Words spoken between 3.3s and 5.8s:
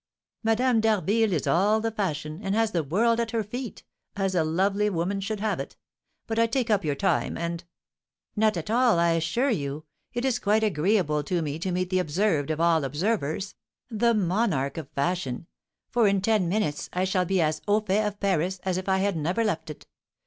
feet, as a lovely woman should have.